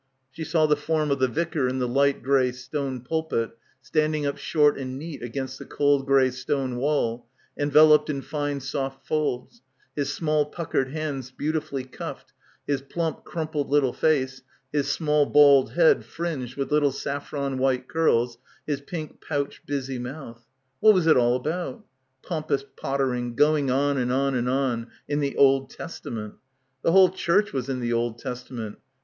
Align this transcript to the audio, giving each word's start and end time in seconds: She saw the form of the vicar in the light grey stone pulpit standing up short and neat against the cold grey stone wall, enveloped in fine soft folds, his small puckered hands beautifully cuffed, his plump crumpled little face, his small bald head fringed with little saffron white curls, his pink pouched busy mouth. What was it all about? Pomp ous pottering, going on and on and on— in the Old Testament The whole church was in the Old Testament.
She 0.31 0.43
saw 0.43 0.65
the 0.65 0.75
form 0.75 1.11
of 1.11 1.19
the 1.19 1.27
vicar 1.27 1.67
in 1.67 1.77
the 1.77 1.87
light 1.87 2.23
grey 2.23 2.53
stone 2.53 3.01
pulpit 3.01 3.51
standing 3.83 4.25
up 4.25 4.35
short 4.39 4.75
and 4.79 4.97
neat 4.97 5.21
against 5.21 5.59
the 5.59 5.65
cold 5.65 6.07
grey 6.07 6.31
stone 6.31 6.77
wall, 6.77 7.27
enveloped 7.55 8.09
in 8.09 8.23
fine 8.23 8.61
soft 8.61 9.05
folds, 9.05 9.61
his 9.95 10.11
small 10.11 10.47
puckered 10.47 10.89
hands 10.89 11.29
beautifully 11.29 11.83
cuffed, 11.83 12.33
his 12.65 12.81
plump 12.81 13.23
crumpled 13.23 13.69
little 13.69 13.93
face, 13.93 14.41
his 14.73 14.89
small 14.89 15.27
bald 15.27 15.73
head 15.73 16.03
fringed 16.03 16.55
with 16.57 16.71
little 16.71 16.91
saffron 16.91 17.59
white 17.59 17.87
curls, 17.87 18.39
his 18.65 18.81
pink 18.81 19.21
pouched 19.23 19.67
busy 19.67 19.99
mouth. 19.99 20.43
What 20.79 20.95
was 20.95 21.05
it 21.05 21.15
all 21.15 21.35
about? 21.35 21.85
Pomp 22.23 22.49
ous 22.49 22.65
pottering, 22.75 23.35
going 23.35 23.69
on 23.69 23.99
and 23.99 24.11
on 24.11 24.33
and 24.33 24.49
on— 24.49 24.87
in 25.07 25.19
the 25.19 25.35
Old 25.37 25.69
Testament 25.69 26.33
The 26.81 26.91
whole 26.91 27.09
church 27.09 27.53
was 27.53 27.69
in 27.69 27.81
the 27.81 27.93
Old 27.93 28.17
Testament. 28.17 28.79